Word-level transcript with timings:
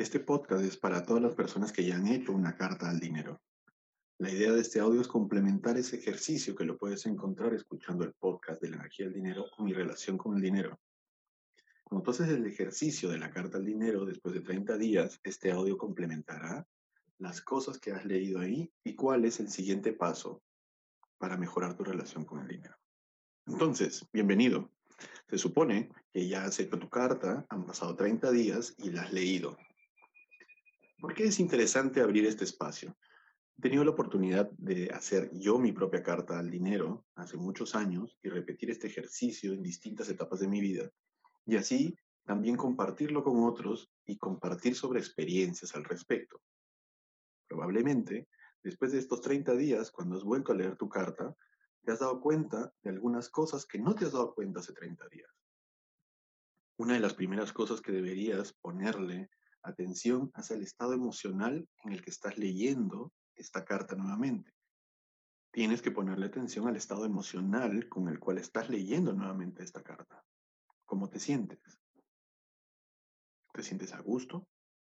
Este 0.00 0.18
podcast 0.18 0.64
es 0.64 0.78
para 0.78 1.04
todas 1.04 1.22
las 1.22 1.34
personas 1.34 1.72
que 1.72 1.84
ya 1.84 1.96
han 1.96 2.06
hecho 2.06 2.32
una 2.32 2.56
carta 2.56 2.88
al 2.88 2.98
dinero. 2.98 3.38
La 4.16 4.30
idea 4.30 4.50
de 4.50 4.62
este 4.62 4.80
audio 4.80 5.02
es 5.02 5.08
complementar 5.08 5.76
ese 5.76 5.96
ejercicio 5.96 6.56
que 6.56 6.64
lo 6.64 6.78
puedes 6.78 7.04
encontrar 7.04 7.52
escuchando 7.52 8.04
el 8.04 8.14
podcast 8.14 8.62
de 8.62 8.70
la 8.70 8.76
energía 8.76 9.04
del 9.04 9.16
dinero 9.16 9.44
o 9.58 9.62
mi 9.62 9.74
relación 9.74 10.16
con 10.16 10.34
el 10.34 10.40
dinero. 10.40 10.80
Cuando 11.84 12.02
tú 12.02 12.12
haces 12.12 12.30
el 12.30 12.46
ejercicio 12.46 13.10
de 13.10 13.18
la 13.18 13.30
carta 13.30 13.58
al 13.58 13.66
dinero 13.66 14.06
después 14.06 14.32
de 14.32 14.40
30 14.40 14.78
días, 14.78 15.20
este 15.22 15.52
audio 15.52 15.76
complementará 15.76 16.66
las 17.18 17.42
cosas 17.42 17.78
que 17.78 17.92
has 17.92 18.06
leído 18.06 18.40
ahí 18.40 18.72
y 18.82 18.94
cuál 18.94 19.26
es 19.26 19.38
el 19.38 19.50
siguiente 19.50 19.92
paso 19.92 20.42
para 21.18 21.36
mejorar 21.36 21.76
tu 21.76 21.84
relación 21.84 22.24
con 22.24 22.40
el 22.40 22.48
dinero. 22.48 22.76
Entonces, 23.46 24.08
bienvenido. 24.14 24.70
Se 25.28 25.36
supone 25.36 25.90
que 26.10 26.26
ya 26.26 26.44
has 26.44 26.58
hecho 26.58 26.78
tu 26.78 26.88
carta, 26.88 27.44
han 27.50 27.66
pasado 27.66 27.94
30 27.96 28.30
días 28.30 28.74
y 28.78 28.92
la 28.92 29.02
has 29.02 29.12
leído. 29.12 29.58
¿Por 31.00 31.14
qué 31.14 31.24
es 31.24 31.40
interesante 31.40 32.02
abrir 32.02 32.26
este 32.26 32.44
espacio? 32.44 32.94
He 33.56 33.62
tenido 33.62 33.84
la 33.84 33.92
oportunidad 33.92 34.50
de 34.58 34.90
hacer 34.90 35.30
yo 35.32 35.58
mi 35.58 35.72
propia 35.72 36.02
carta 36.02 36.38
al 36.38 36.50
dinero 36.50 37.06
hace 37.14 37.38
muchos 37.38 37.74
años 37.74 38.18
y 38.22 38.28
repetir 38.28 38.70
este 38.70 38.88
ejercicio 38.88 39.54
en 39.54 39.62
distintas 39.62 40.10
etapas 40.10 40.40
de 40.40 40.48
mi 40.48 40.60
vida. 40.60 40.90
Y 41.46 41.56
así 41.56 41.96
también 42.26 42.56
compartirlo 42.56 43.24
con 43.24 43.42
otros 43.44 43.90
y 44.04 44.18
compartir 44.18 44.74
sobre 44.74 45.00
experiencias 45.00 45.74
al 45.74 45.84
respecto. 45.84 46.42
Probablemente, 47.48 48.28
después 48.62 48.92
de 48.92 48.98
estos 48.98 49.22
30 49.22 49.54
días, 49.56 49.90
cuando 49.90 50.16
has 50.16 50.24
vuelto 50.24 50.52
a 50.52 50.54
leer 50.54 50.76
tu 50.76 50.88
carta, 50.90 51.34
te 51.82 51.92
has 51.92 52.00
dado 52.00 52.20
cuenta 52.20 52.74
de 52.82 52.90
algunas 52.90 53.30
cosas 53.30 53.64
que 53.64 53.78
no 53.78 53.94
te 53.94 54.04
has 54.04 54.12
dado 54.12 54.34
cuenta 54.34 54.60
hace 54.60 54.74
30 54.74 55.08
días. 55.08 55.30
Una 56.76 56.94
de 56.94 57.00
las 57.00 57.14
primeras 57.14 57.54
cosas 57.54 57.80
que 57.80 57.90
deberías 57.90 58.52
ponerle 58.52 59.30
atención 59.62 60.30
hacia 60.34 60.56
el 60.56 60.62
estado 60.62 60.92
emocional 60.92 61.68
en 61.84 61.92
el 61.92 62.02
que 62.02 62.10
estás 62.10 62.38
leyendo 62.38 63.12
esta 63.34 63.64
carta 63.64 63.96
nuevamente. 63.96 64.52
Tienes 65.52 65.82
que 65.82 65.90
ponerle 65.90 66.26
atención 66.26 66.68
al 66.68 66.76
estado 66.76 67.04
emocional 67.04 67.88
con 67.88 68.08
el 68.08 68.20
cual 68.20 68.38
estás 68.38 68.70
leyendo 68.70 69.12
nuevamente 69.12 69.62
esta 69.62 69.82
carta. 69.82 70.24
¿Cómo 70.84 71.08
te 71.08 71.18
sientes? 71.18 71.60
¿Te 73.52 73.62
sientes 73.62 73.92
a 73.92 74.00
gusto? 74.00 74.46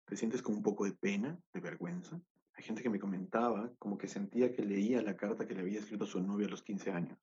¿Te 0.06 0.16
sientes 0.16 0.40
con 0.40 0.54
un 0.54 0.62
poco 0.62 0.84
de 0.84 0.92
pena, 0.92 1.38
de 1.52 1.60
vergüenza? 1.60 2.20
Hay 2.54 2.64
gente 2.64 2.82
que 2.82 2.88
me 2.88 2.98
comentaba 2.98 3.70
como 3.78 3.98
que 3.98 4.08
sentía 4.08 4.52
que 4.52 4.64
leía 4.64 5.02
la 5.02 5.16
carta 5.16 5.46
que 5.46 5.54
le 5.54 5.60
había 5.60 5.80
escrito 5.80 6.04
a 6.04 6.06
su 6.06 6.22
novio 6.22 6.46
a 6.46 6.50
los 6.50 6.62
15 6.62 6.90
años. 6.90 7.18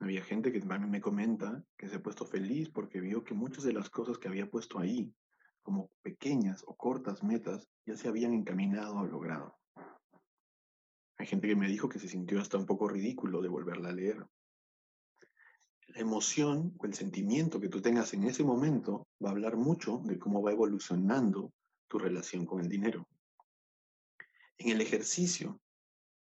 Había 0.00 0.24
gente 0.24 0.50
que 0.50 0.60
me 0.60 1.00
comenta 1.00 1.64
que 1.76 1.88
se 1.88 1.96
ha 1.96 2.02
puesto 2.02 2.24
feliz 2.24 2.68
porque 2.68 3.00
vio 3.00 3.22
que 3.22 3.34
muchas 3.34 3.62
de 3.62 3.72
las 3.72 3.88
cosas 3.88 4.18
que 4.18 4.26
había 4.26 4.50
puesto 4.50 4.80
ahí 4.80 5.14
como 5.62 5.90
pequeñas 6.02 6.64
o 6.66 6.76
cortas 6.76 7.22
metas 7.22 7.68
ya 7.86 7.96
se 7.96 8.08
habían 8.08 8.32
encaminado 8.32 8.96
o 8.96 9.06
logrado. 9.06 9.56
Hay 11.18 11.26
gente 11.26 11.46
que 11.46 11.56
me 11.56 11.68
dijo 11.68 11.88
que 11.88 11.98
se 11.98 12.08
sintió 12.08 12.40
hasta 12.40 12.58
un 12.58 12.66
poco 12.66 12.88
ridículo 12.88 13.40
de 13.40 13.48
volverla 13.48 13.90
a 13.90 13.92
leer. 13.92 14.26
La 15.88 16.00
emoción 16.00 16.74
o 16.78 16.86
el 16.86 16.94
sentimiento 16.94 17.60
que 17.60 17.68
tú 17.68 17.80
tengas 17.80 18.12
en 18.14 18.24
ese 18.24 18.44
momento 18.44 19.06
va 19.24 19.28
a 19.28 19.32
hablar 19.32 19.56
mucho 19.56 19.98
de 20.04 20.18
cómo 20.18 20.42
va 20.42 20.52
evolucionando 20.52 21.52
tu 21.86 21.98
relación 21.98 22.46
con 22.46 22.60
el 22.60 22.68
dinero. 22.68 23.06
En 24.58 24.70
el 24.70 24.80
ejercicio, 24.80 25.60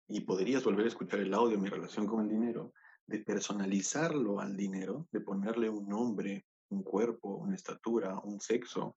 y 0.09 0.21
podrías 0.23 0.65
volver 0.65 0.87
a 0.87 0.89
escuchar 0.89 1.21
el 1.21 1.35
audio 1.35 1.57
de 1.57 1.63
mi 1.63 1.69
relación 1.69 2.07
con 2.07 2.23
el 2.23 2.29
dinero, 2.29 2.73
de 3.07 3.19
personalizarlo 3.19 4.41
al 4.41 4.57
dinero, 4.57 5.07
de 5.13 5.21
ponerle 5.21 5.69
un 5.69 5.87
nombre, 5.87 6.47
un 6.71 6.83
cuerpo, 6.83 7.37
una 7.37 7.55
estatura, 7.55 8.19
un 8.21 8.41
sexo, 8.41 8.97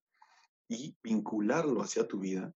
y 0.68 0.98
vincularlo 1.02 1.82
hacia 1.82 2.08
tu 2.08 2.20
vida, 2.20 2.54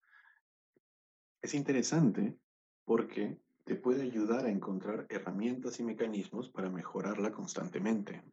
es 1.41 1.53
interesante 1.53 2.37
porque 2.85 3.39
te 3.63 3.75
puede 3.75 4.03
ayudar 4.03 4.45
a 4.45 4.49
encontrar 4.49 5.05
herramientas 5.09 5.79
y 5.79 5.83
mecanismos 5.83 6.49
para 6.49 6.69
mejorarla 6.69 7.31
constantemente. 7.31 8.23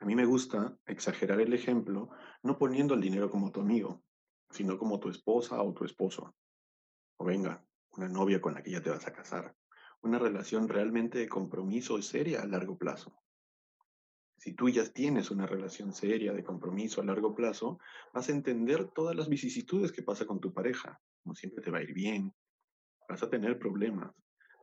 A 0.00 0.04
mí 0.04 0.16
me 0.16 0.24
gusta 0.24 0.76
exagerar 0.86 1.40
el 1.40 1.52
ejemplo 1.52 2.10
no 2.42 2.58
poniendo 2.58 2.94
el 2.94 3.00
dinero 3.00 3.30
como 3.30 3.52
tu 3.52 3.60
amigo, 3.60 4.02
sino 4.50 4.78
como 4.78 4.98
tu 4.98 5.08
esposa 5.08 5.62
o 5.62 5.72
tu 5.72 5.84
esposo. 5.84 6.34
O 7.18 7.24
venga, 7.24 7.64
una 7.92 8.08
novia 8.08 8.40
con 8.40 8.54
la 8.54 8.62
que 8.62 8.70
ya 8.70 8.82
te 8.82 8.90
vas 8.90 9.06
a 9.06 9.12
casar. 9.12 9.54
Una 10.02 10.18
relación 10.18 10.68
realmente 10.68 11.18
de 11.18 11.28
compromiso 11.28 11.98
y 11.98 12.02
seria 12.02 12.42
a 12.42 12.46
largo 12.46 12.76
plazo. 12.76 13.14
Si 14.40 14.54
tú 14.54 14.70
ya 14.70 14.86
tienes 14.86 15.30
una 15.30 15.44
relación 15.46 15.92
seria 15.92 16.32
de 16.32 16.42
compromiso 16.42 17.02
a 17.02 17.04
largo 17.04 17.34
plazo, 17.34 17.78
vas 18.14 18.30
a 18.30 18.32
entender 18.32 18.88
todas 18.88 19.14
las 19.14 19.28
vicisitudes 19.28 19.92
que 19.92 20.02
pasa 20.02 20.24
con 20.24 20.40
tu 20.40 20.50
pareja. 20.50 20.98
No 21.26 21.34
siempre 21.34 21.62
te 21.62 21.70
va 21.70 21.76
a 21.76 21.82
ir 21.82 21.92
bien, 21.92 22.32
vas 23.06 23.22
a 23.22 23.28
tener 23.28 23.58
problemas, 23.58 24.14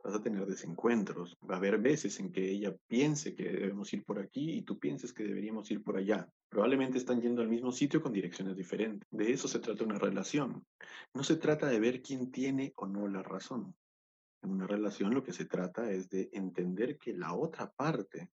vas 0.02 0.16
a 0.16 0.20
tener 0.20 0.46
desencuentros, 0.46 1.38
va 1.48 1.54
a 1.54 1.58
haber 1.58 1.78
veces 1.78 2.18
en 2.18 2.32
que 2.32 2.50
ella 2.50 2.74
piense 2.88 3.36
que 3.36 3.44
debemos 3.44 3.92
ir 3.92 4.04
por 4.04 4.18
aquí 4.18 4.50
y 4.50 4.62
tú 4.62 4.80
pienses 4.80 5.12
que 5.12 5.22
deberíamos 5.22 5.70
ir 5.70 5.80
por 5.84 5.96
allá. 5.96 6.28
Probablemente 6.48 6.98
están 6.98 7.20
yendo 7.20 7.40
al 7.40 7.48
mismo 7.48 7.70
sitio 7.70 8.02
con 8.02 8.12
direcciones 8.12 8.56
diferentes. 8.56 9.08
De 9.12 9.30
eso 9.30 9.46
se 9.46 9.60
trata 9.60 9.84
una 9.84 10.00
relación. 10.00 10.66
No 11.14 11.22
se 11.22 11.36
trata 11.36 11.68
de 11.68 11.78
ver 11.78 12.02
quién 12.02 12.32
tiene 12.32 12.72
o 12.74 12.88
no 12.88 13.06
la 13.06 13.22
razón. 13.22 13.76
En 14.42 14.50
una 14.50 14.66
relación 14.66 15.14
lo 15.14 15.22
que 15.22 15.32
se 15.32 15.44
trata 15.44 15.88
es 15.92 16.08
de 16.08 16.30
entender 16.32 16.98
que 16.98 17.12
la 17.12 17.32
otra 17.32 17.70
parte 17.70 18.32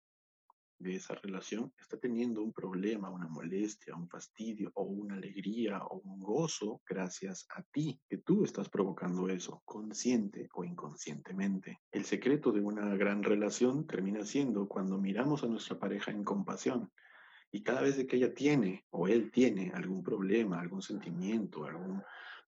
de 0.84 0.96
esa 0.96 1.14
relación 1.14 1.72
está 1.80 1.98
teniendo 1.98 2.42
un 2.42 2.52
problema, 2.52 3.08
una 3.08 3.26
molestia, 3.26 3.96
un 3.96 4.06
fastidio 4.06 4.70
o 4.74 4.82
una 4.82 5.14
alegría 5.14 5.82
o 5.82 6.02
un 6.04 6.20
gozo 6.20 6.82
gracias 6.86 7.46
a 7.56 7.62
ti, 7.62 7.98
que 8.06 8.18
tú 8.18 8.44
estás 8.44 8.68
provocando 8.68 9.28
eso, 9.30 9.62
consciente 9.64 10.48
o 10.52 10.62
inconscientemente. 10.62 11.80
El 11.90 12.04
secreto 12.04 12.52
de 12.52 12.60
una 12.60 12.94
gran 12.96 13.22
relación 13.22 13.86
termina 13.86 14.26
siendo 14.26 14.68
cuando 14.68 14.98
miramos 14.98 15.42
a 15.42 15.46
nuestra 15.46 15.78
pareja 15.78 16.10
en 16.10 16.22
compasión. 16.22 16.92
Y 17.50 17.62
cada 17.62 17.80
vez 17.80 17.96
que 18.06 18.16
ella 18.16 18.34
tiene 18.34 18.84
o 18.90 19.08
él 19.08 19.30
tiene 19.30 19.70
algún 19.74 20.02
problema, 20.02 20.60
algún 20.60 20.82
sentimiento, 20.82 21.64
algún 21.64 22.02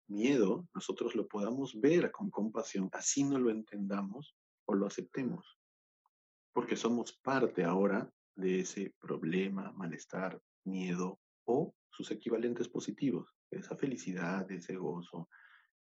miedo, 0.08 0.68
nosotros 0.74 1.14
lo 1.14 1.26
podamos 1.26 1.80
ver 1.80 2.12
con 2.12 2.28
compasión, 2.30 2.90
así 2.92 3.24
no 3.24 3.38
lo 3.38 3.50
entendamos 3.50 4.36
o 4.66 4.74
lo 4.74 4.86
aceptemos 4.86 5.56
porque 6.56 6.74
somos 6.74 7.12
parte 7.12 7.64
ahora 7.64 8.10
de 8.36 8.60
ese 8.60 8.94
problema, 9.00 9.72
malestar, 9.72 10.40
miedo 10.64 11.18
o 11.44 11.74
sus 11.90 12.10
equivalentes 12.10 12.68
positivos, 12.68 13.34
esa 13.50 13.76
felicidad, 13.76 14.50
ese 14.50 14.76
gozo. 14.76 15.28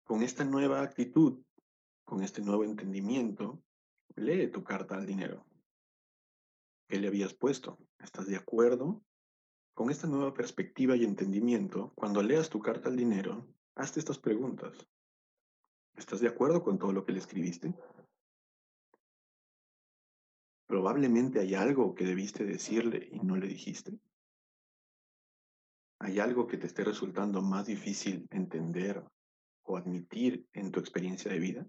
Con 0.02 0.22
esta 0.22 0.44
nueva 0.44 0.82
actitud, 0.82 1.40
con 2.04 2.22
este 2.22 2.42
nuevo 2.42 2.64
entendimiento, 2.64 3.62
lee 4.16 4.48
tu 4.48 4.64
carta 4.64 4.96
al 4.96 5.06
dinero. 5.06 5.46
¿Qué 6.88 6.98
le 6.98 7.06
habías 7.06 7.32
puesto? 7.34 7.78
¿Estás 8.00 8.26
de 8.26 8.36
acuerdo? 8.36 9.04
Con 9.74 9.90
esta 9.90 10.08
nueva 10.08 10.34
perspectiva 10.34 10.96
y 10.96 11.04
entendimiento, 11.04 11.92
cuando 11.94 12.22
leas 12.22 12.50
tu 12.50 12.58
carta 12.58 12.88
al 12.88 12.96
dinero, 12.96 13.46
hazte 13.76 14.00
estas 14.00 14.18
preguntas. 14.18 14.88
¿Estás 15.96 16.20
de 16.20 16.28
acuerdo 16.28 16.64
con 16.64 16.78
todo 16.78 16.92
lo 16.92 17.04
que 17.04 17.12
le 17.12 17.20
escribiste? 17.20 17.74
Probablemente 20.70 21.40
hay 21.40 21.56
algo 21.56 21.96
que 21.96 22.04
debiste 22.04 22.44
decirle 22.44 23.08
y 23.10 23.18
no 23.18 23.34
le 23.34 23.48
dijiste. 23.48 23.98
¿Hay 25.98 26.20
algo 26.20 26.46
que 26.46 26.58
te 26.58 26.68
esté 26.68 26.84
resultando 26.84 27.42
más 27.42 27.66
difícil 27.66 28.28
entender 28.30 29.04
o 29.64 29.76
admitir 29.76 30.46
en 30.52 30.70
tu 30.70 30.78
experiencia 30.78 31.32
de 31.32 31.40
vida? 31.40 31.66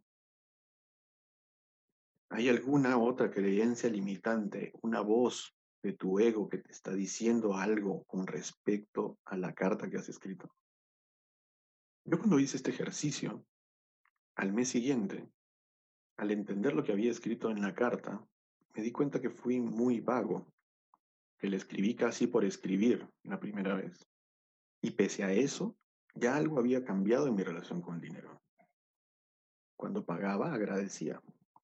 ¿Hay 2.30 2.48
alguna 2.48 3.00
otra 3.00 3.32
creencia 3.32 3.90
limitante, 3.90 4.72
una 4.84 5.02
voz 5.02 5.52
de 5.82 5.94
tu 5.94 6.20
ego 6.20 6.48
que 6.48 6.60
te 6.60 6.72
está 6.72 6.94
diciendo 6.94 7.56
algo 7.56 8.04
con 8.04 8.28
respecto 8.28 9.18
a 9.26 9.36
la 9.36 9.56
carta 9.56 9.90
que 9.90 9.98
has 9.98 10.10
escrito? 10.10 10.54
Yo 12.06 12.20
cuando 12.20 12.38
hice 12.38 12.58
este 12.58 12.70
ejercicio, 12.70 13.44
al 14.36 14.54
mes 14.54 14.70
siguiente, 14.70 15.28
al 16.18 16.30
entender 16.30 16.76
lo 16.76 16.84
que 16.84 16.92
había 16.92 17.10
escrito 17.10 17.50
en 17.50 17.62
la 17.62 17.74
carta, 17.74 18.24
me 18.74 18.82
di 18.82 18.92
cuenta 18.92 19.20
que 19.20 19.30
fui 19.30 19.60
muy 19.60 20.00
vago, 20.00 20.48
que 21.38 21.48
le 21.48 21.58
escribí 21.58 21.96
casi 21.96 22.28
por 22.28 22.46
escribir 22.46 23.10
la 23.24 23.40
primera 23.40 23.76
vez. 23.76 24.06
Y 24.82 24.92
pese 24.92 25.24
a 25.24 25.32
eso, 25.32 25.76
ya 26.16 26.36
algo 26.36 26.60
había 26.60 26.84
cambiado 26.84 27.28
en 27.28 27.36
mi 27.36 27.44
relación 27.44 27.82
con 27.82 27.96
el 27.96 28.02
dinero. 28.02 28.42
Cuando 29.76 30.06
pagaba, 30.06 30.54
agradecía. 30.54 31.22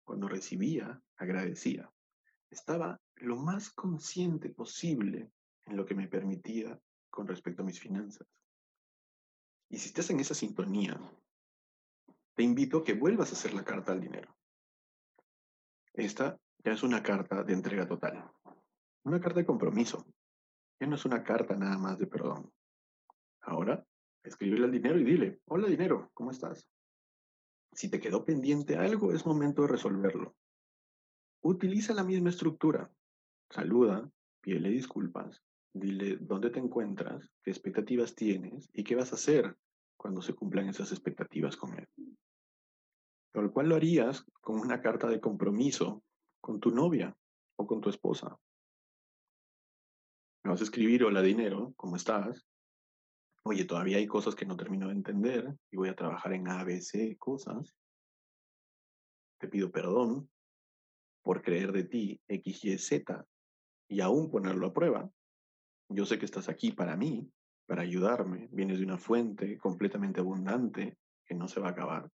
Cuando 0.04 0.28
recibía, 0.28 1.02
agradecía. 1.18 1.92
Estaba 2.50 3.00
lo 3.16 3.38
más 3.38 3.72
consciente 3.72 4.50
posible 4.50 5.32
en 5.66 5.78
lo 5.78 5.86
que 5.86 5.96
me 5.96 6.08
permitía 6.08 6.80
con 7.10 7.28
respecto 7.28 7.64
a 7.64 7.66
mis 7.66 7.80
finanzas. 7.80 8.28
Y 9.70 9.78
si 9.78 9.88
estás 9.88 10.10
en 10.10 10.20
esa 10.20 10.36
sintonía, 10.36 11.00
te 12.36 12.44
invito 12.44 12.80
a 12.80 12.84
que 12.84 12.94
vuelvas 12.94 13.30
a 13.30 13.34
hacer 13.34 13.54
la 13.54 13.64
carta 13.64 13.92
al 13.92 14.02
dinero. 14.02 14.36
Esta 15.94 16.38
ya 16.64 16.72
es 16.72 16.84
una 16.84 17.04
carta 17.04 17.44
de 17.44 17.54
entrega 17.54 17.88
total. 17.88 18.32
Una 19.04 19.20
carta 19.20 19.40
de 19.40 19.46
compromiso. 19.46 20.06
Ya 20.80 20.88
no 20.88 20.96
es 20.96 21.06
una 21.06 21.24
carta 21.24 21.56
nada 21.56 21.78
más 21.78 21.98
de 21.98 22.08
perdón. 22.08 22.52
Ahora, 23.42 23.86
escríbele 24.24 24.66
al 24.66 24.72
dinero 24.72 25.00
y 25.00 25.04
dile, 25.04 25.42
hola 25.46 25.68
dinero, 25.68 26.10
¿cómo 26.14 26.32
estás? 26.32 26.68
Si 27.74 27.90
te 27.90 28.00
quedó 28.00 28.24
pendiente 28.24 28.78
algo, 28.78 29.12
es 29.12 29.26
momento 29.26 29.64
de 29.64 29.70
resolverlo. 29.70 30.36
Utiliza 31.42 31.94
la 31.94 32.04
misma 32.04 32.30
estructura. 32.30 32.90
Saluda, 33.50 34.10
pídele 34.42 34.70
disculpas, 34.70 35.44
dile 35.74 36.18
dónde 36.18 36.50
te 36.50 36.60
encuentras, 36.60 37.30
qué 37.44 37.52
expectativas 37.52 38.16
tienes 38.16 38.70
y 38.72 38.84
qué 38.84 38.96
vas 38.96 39.12
a 39.12 39.16
hacer 39.16 39.58
cuando 39.98 40.22
se 40.22 40.34
cumplan 40.34 40.70
esas 40.70 40.92
expectativas 40.92 41.58
con 41.58 41.78
él. 41.78 41.88
Tal 43.34 43.52
cual 43.52 43.70
lo 43.70 43.76
harías 43.76 44.26
con 44.40 44.60
una 44.60 44.82
carta 44.82 45.08
de 45.08 45.20
compromiso 45.20 46.04
con 46.44 46.60
tu 46.60 46.72
novia 46.72 47.16
o 47.56 47.66
con 47.66 47.80
tu 47.80 47.90
esposa. 47.90 48.38
Me 50.44 50.52
vas 50.52 50.60
a 50.60 50.66
escribir, 50.66 51.06
hola 51.06 51.22
dinero, 51.22 51.74
¿cómo 51.78 51.96
estás? 51.96 52.46
Oye, 53.46 53.64
todavía 53.64 53.98
hay 53.98 54.08
cosas 54.08 54.36
que 54.36 54.46
no 54.46 54.58
termino 54.58 54.88
de 54.88 54.94
entender 54.94 55.56
y 55.72 55.78
voy 55.78 55.88
a 55.88 55.96
trabajar 55.96 56.34
en 56.34 56.50
ABC 56.50 57.18
cosas. 57.18 57.74
Te 59.40 59.48
pido 59.48 59.72
perdón 59.72 60.30
por 61.22 61.42
creer 61.42 61.72
de 61.72 61.86
ti 61.86 62.22
X, 62.28 62.66
Y, 62.66 62.78
Z 62.78 63.26
y 63.88 64.02
aún 64.02 64.30
ponerlo 64.30 64.68
a 64.68 64.74
prueba. 64.74 65.10
Yo 65.88 66.06
sé 66.06 66.20
que 66.20 66.26
estás 66.26 66.50
aquí 66.50 66.74
para 66.74 66.98
mí, 66.98 67.32
para 67.68 67.84
ayudarme. 67.84 68.50
Vienes 68.52 68.80
de 68.80 68.86
una 68.86 68.98
fuente 68.98 69.58
completamente 69.58 70.20
abundante 70.20 70.98
que 71.26 71.36
no 71.36 71.48
se 71.48 71.62
va 71.62 71.70
a 71.70 71.72
acabar. 71.72 72.10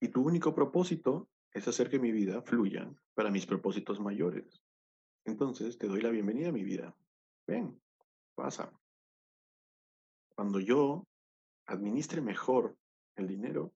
Y 0.00 0.08
tu 0.08 0.22
único 0.22 0.54
propósito 0.54 1.28
es 1.52 1.66
hacer 1.68 1.88
que 1.88 1.98
mi 1.98 2.12
vida 2.12 2.42
fluya 2.42 2.90
para 3.14 3.30
mis 3.30 3.46
propósitos 3.46 4.00
mayores. 4.00 4.62
Entonces 5.24 5.78
te 5.78 5.86
doy 5.88 6.00
la 6.00 6.10
bienvenida 6.10 6.48
a 6.48 6.52
mi 6.52 6.64
vida. 6.64 6.94
Ven, 7.46 7.80
pasa. 8.34 8.72
Cuando 10.34 10.60
yo 10.60 11.06
administre 11.66 12.20
mejor 12.20 12.76
el 13.16 13.26
dinero, 13.26 13.72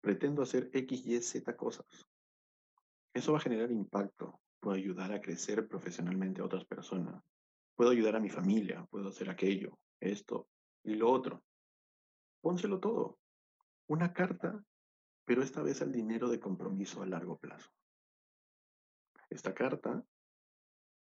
pretendo 0.00 0.42
hacer 0.42 0.70
X, 0.72 1.06
Y, 1.06 1.20
Z 1.20 1.56
cosas. 1.56 1.86
Eso 3.14 3.32
va 3.32 3.38
a 3.38 3.42
generar 3.42 3.70
impacto. 3.70 4.40
Puedo 4.60 4.76
ayudar 4.76 5.12
a 5.12 5.20
crecer 5.20 5.66
profesionalmente 5.66 6.40
a 6.40 6.44
otras 6.44 6.64
personas. 6.64 7.22
Puedo 7.74 7.90
ayudar 7.90 8.16
a 8.16 8.20
mi 8.20 8.28
familia. 8.28 8.86
Puedo 8.90 9.08
hacer 9.08 9.30
aquello, 9.30 9.78
esto 10.00 10.48
y 10.84 10.94
lo 10.94 11.10
otro. 11.10 11.42
Pónselo 12.40 12.78
todo. 12.78 13.18
Una 13.88 14.12
carta 14.12 14.62
pero 15.24 15.42
esta 15.42 15.62
vez 15.62 15.82
al 15.82 15.92
dinero 15.92 16.28
de 16.28 16.40
compromiso 16.40 17.02
a 17.02 17.06
largo 17.06 17.38
plazo. 17.38 17.70
Esta 19.30 19.54
carta 19.54 20.04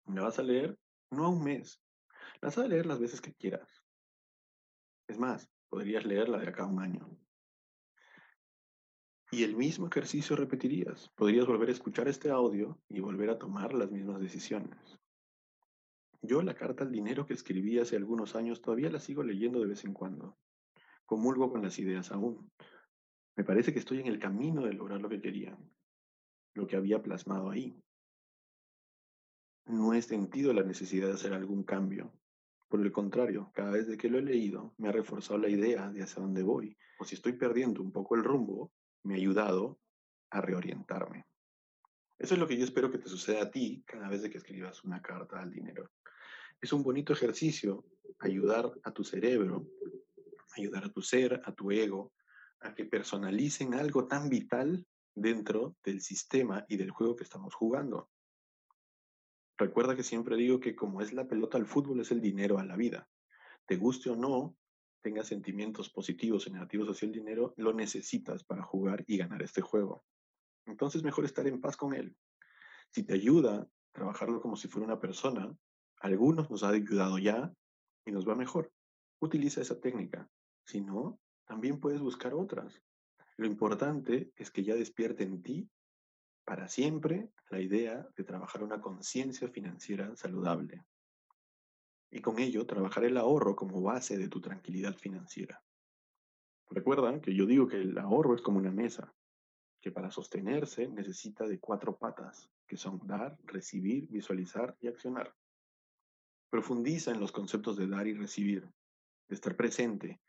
la 0.06 0.22
vas 0.22 0.38
a 0.38 0.42
leer 0.42 0.78
no 1.10 1.26
a 1.26 1.28
un 1.28 1.42
mes, 1.42 1.80
la 2.40 2.48
vas 2.48 2.58
a 2.58 2.68
leer 2.68 2.86
las 2.86 2.98
veces 2.98 3.20
que 3.20 3.34
quieras. 3.34 3.82
Es 5.08 5.18
más, 5.18 5.48
podrías 5.68 6.04
leerla 6.04 6.38
de 6.38 6.48
acá 6.48 6.64
a 6.64 6.66
un 6.66 6.80
año. 6.80 7.08
Y 9.30 9.42
el 9.42 9.56
mismo 9.56 9.88
ejercicio 9.88 10.36
repetirías. 10.36 11.10
Podrías 11.16 11.46
volver 11.46 11.68
a 11.68 11.72
escuchar 11.72 12.06
este 12.08 12.30
audio 12.30 12.78
y 12.88 13.00
volver 13.00 13.30
a 13.30 13.38
tomar 13.38 13.74
las 13.74 13.90
mismas 13.90 14.20
decisiones. 14.20 15.00
Yo 16.22 16.40
la 16.40 16.54
carta 16.54 16.84
al 16.84 16.92
dinero 16.92 17.26
que 17.26 17.34
escribí 17.34 17.78
hace 17.78 17.96
algunos 17.96 18.36
años 18.36 18.62
todavía 18.62 18.90
la 18.90 19.00
sigo 19.00 19.22
leyendo 19.22 19.60
de 19.60 19.66
vez 19.66 19.84
en 19.84 19.92
cuando. 19.92 20.38
Comulgo 21.04 21.50
con 21.50 21.62
las 21.62 21.78
ideas 21.78 22.12
aún. 22.12 22.50
Me 23.36 23.44
parece 23.44 23.72
que 23.72 23.80
estoy 23.80 24.00
en 24.00 24.06
el 24.06 24.18
camino 24.18 24.64
de 24.64 24.72
lograr 24.72 25.00
lo 25.00 25.08
que 25.08 25.20
quería, 25.20 25.58
lo 26.54 26.66
que 26.66 26.76
había 26.76 27.02
plasmado 27.02 27.50
ahí. 27.50 27.76
No 29.66 29.94
he 29.94 30.02
sentido 30.02 30.52
la 30.52 30.62
necesidad 30.62 31.08
de 31.08 31.14
hacer 31.14 31.32
algún 31.32 31.64
cambio. 31.64 32.12
Por 32.68 32.80
el 32.80 32.92
contrario, 32.92 33.50
cada 33.54 33.72
vez 33.72 33.86
que 33.96 34.08
lo 34.08 34.18
he 34.18 34.22
leído, 34.22 34.74
me 34.78 34.88
ha 34.88 34.92
reforzado 34.92 35.38
la 35.38 35.48
idea 35.48 35.90
de 35.90 36.02
hacia 36.02 36.22
dónde 36.22 36.42
voy. 36.42 36.76
O 36.98 37.04
si 37.04 37.16
estoy 37.16 37.32
perdiendo 37.32 37.82
un 37.82 37.90
poco 37.90 38.14
el 38.14 38.24
rumbo, 38.24 38.72
me 39.02 39.14
ha 39.14 39.16
ayudado 39.16 39.80
a 40.30 40.40
reorientarme. 40.40 41.26
Eso 42.18 42.34
es 42.34 42.40
lo 42.40 42.46
que 42.46 42.56
yo 42.56 42.64
espero 42.64 42.90
que 42.90 42.98
te 42.98 43.08
suceda 43.08 43.42
a 43.42 43.50
ti 43.50 43.82
cada 43.86 44.08
vez 44.08 44.22
que 44.28 44.38
escribas 44.38 44.84
una 44.84 45.02
carta 45.02 45.40
al 45.40 45.50
dinero. 45.50 45.90
Es 46.60 46.72
un 46.72 46.82
bonito 46.82 47.12
ejercicio 47.12 47.84
ayudar 48.20 48.72
a 48.84 48.92
tu 48.92 49.02
cerebro, 49.02 49.66
ayudar 50.56 50.84
a 50.84 50.92
tu 50.92 51.02
ser, 51.02 51.42
a 51.44 51.52
tu 51.52 51.70
ego, 51.70 52.13
a 52.64 52.74
que 52.74 52.86
personalicen 52.86 53.74
algo 53.74 54.06
tan 54.06 54.28
vital 54.28 54.86
dentro 55.14 55.76
del 55.84 56.00
sistema 56.00 56.64
y 56.68 56.76
del 56.76 56.90
juego 56.90 57.14
que 57.14 57.24
estamos 57.24 57.54
jugando. 57.54 58.08
Recuerda 59.56 59.94
que 59.94 60.02
siempre 60.02 60.36
digo 60.36 60.58
que 60.58 60.74
como 60.74 61.00
es 61.00 61.12
la 61.12 61.28
pelota 61.28 61.58
al 61.58 61.66
fútbol, 61.66 62.00
es 62.00 62.10
el 62.10 62.20
dinero 62.20 62.58
a 62.58 62.64
la 62.64 62.76
vida. 62.76 63.08
Te 63.66 63.76
guste 63.76 64.10
o 64.10 64.16
no, 64.16 64.56
tengas 65.02 65.28
sentimientos 65.28 65.90
positivos 65.90 66.46
o 66.46 66.50
negativos 66.50 66.88
hacia 66.88 67.06
el 67.06 67.12
dinero, 67.12 67.54
lo 67.56 67.72
necesitas 67.72 68.42
para 68.42 68.64
jugar 68.64 69.04
y 69.06 69.18
ganar 69.18 69.42
este 69.42 69.60
juego. 69.60 70.04
Entonces 70.66 71.04
mejor 71.04 71.24
estar 71.26 71.46
en 71.46 71.60
paz 71.60 71.76
con 71.76 71.94
él. 71.94 72.16
Si 72.90 73.04
te 73.04 73.14
ayuda 73.14 73.68
trabajarlo 73.92 74.40
como 74.40 74.56
si 74.56 74.68
fuera 74.68 74.86
una 74.86 74.98
persona, 74.98 75.54
algunos 76.00 76.50
nos 76.50 76.64
ha 76.64 76.70
ayudado 76.70 77.18
ya 77.18 77.52
y 78.06 78.10
nos 78.10 78.26
va 78.26 78.34
mejor. 78.34 78.72
Utiliza 79.20 79.60
esa 79.60 79.78
técnica. 79.80 80.28
Si 80.66 80.80
no, 80.80 81.20
también 81.46 81.80
puedes 81.80 82.00
buscar 82.00 82.34
otras. 82.34 82.82
Lo 83.36 83.46
importante 83.46 84.32
es 84.36 84.50
que 84.50 84.64
ya 84.64 84.74
despierte 84.74 85.24
en 85.24 85.42
ti 85.42 85.68
para 86.44 86.68
siempre 86.68 87.30
la 87.50 87.60
idea 87.60 88.06
de 88.16 88.24
trabajar 88.24 88.62
una 88.62 88.80
conciencia 88.80 89.48
financiera 89.48 90.14
saludable. 90.16 90.84
Y 92.10 92.20
con 92.20 92.38
ello 92.38 92.66
trabajar 92.66 93.04
el 93.04 93.16
ahorro 93.16 93.56
como 93.56 93.82
base 93.82 94.16
de 94.18 94.28
tu 94.28 94.40
tranquilidad 94.40 94.94
financiera. 94.96 95.62
Recuerda 96.70 97.20
que 97.20 97.34
yo 97.34 97.46
digo 97.46 97.66
que 97.66 97.80
el 97.80 97.98
ahorro 97.98 98.34
es 98.34 98.42
como 98.42 98.58
una 98.58 98.70
mesa, 98.70 99.12
que 99.80 99.90
para 99.90 100.10
sostenerse 100.10 100.88
necesita 100.88 101.46
de 101.46 101.58
cuatro 101.58 101.96
patas, 101.96 102.50
que 102.66 102.76
son 102.76 103.00
dar, 103.06 103.36
recibir, 103.44 104.08
visualizar 104.08 104.76
y 104.80 104.88
accionar. 104.88 105.34
Profundiza 106.50 107.10
en 107.10 107.20
los 107.20 107.32
conceptos 107.32 107.76
de 107.76 107.86
dar 107.86 108.06
y 108.06 108.14
recibir, 108.14 108.62
de 109.28 109.34
estar 109.34 109.56
presente, 109.56 110.20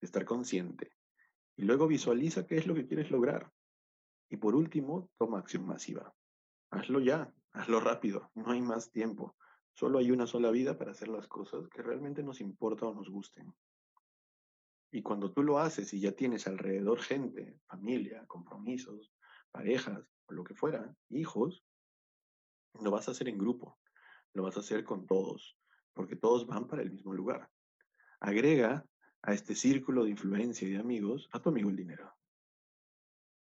estar 0.00 0.24
consciente. 0.24 0.92
Y 1.56 1.62
luego 1.62 1.86
visualiza 1.86 2.46
qué 2.46 2.56
es 2.56 2.66
lo 2.66 2.74
que 2.74 2.86
quieres 2.86 3.10
lograr. 3.10 3.50
Y 4.30 4.36
por 4.36 4.54
último, 4.54 5.10
toma 5.18 5.38
acción 5.38 5.66
masiva. 5.66 6.14
Hazlo 6.70 7.00
ya, 7.00 7.32
hazlo 7.52 7.80
rápido, 7.80 8.30
no 8.34 8.52
hay 8.52 8.60
más 8.60 8.90
tiempo. 8.90 9.36
Solo 9.72 9.98
hay 9.98 10.10
una 10.10 10.26
sola 10.26 10.50
vida 10.50 10.76
para 10.76 10.90
hacer 10.90 11.08
las 11.08 11.28
cosas 11.28 11.68
que 11.68 11.82
realmente 11.82 12.22
nos 12.22 12.40
importa 12.40 12.86
o 12.86 12.94
nos 12.94 13.08
gusten. 13.08 13.52
Y 14.90 15.02
cuando 15.02 15.32
tú 15.32 15.42
lo 15.42 15.58
haces 15.58 15.92
y 15.92 16.00
ya 16.00 16.12
tienes 16.12 16.46
alrededor 16.46 17.00
gente, 17.00 17.60
familia, 17.66 18.24
compromisos, 18.26 19.12
parejas, 19.50 20.04
o 20.26 20.32
lo 20.32 20.44
que 20.44 20.54
fuera, 20.54 20.94
hijos, 21.10 21.64
lo 22.80 22.90
vas 22.90 23.08
a 23.08 23.10
hacer 23.12 23.28
en 23.28 23.38
grupo, 23.38 23.78
lo 24.34 24.42
vas 24.42 24.56
a 24.56 24.60
hacer 24.60 24.84
con 24.84 25.06
todos, 25.06 25.58
porque 25.94 26.16
todos 26.16 26.46
van 26.46 26.66
para 26.66 26.82
el 26.82 26.90
mismo 26.90 27.12
lugar. 27.12 27.50
Agrega 28.20 28.84
a 29.28 29.34
este 29.34 29.54
círculo 29.54 30.04
de 30.04 30.10
influencia 30.10 30.66
y 30.66 30.70
de 30.70 30.78
amigos 30.78 31.28
a 31.32 31.38
tu 31.38 31.50
amigo 31.50 31.68
el 31.68 31.76
dinero. 31.76 32.17